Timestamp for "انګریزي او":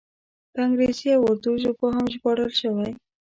0.65-1.21